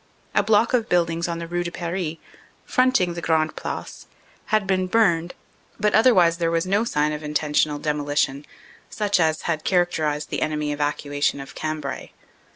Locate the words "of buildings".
0.73-1.27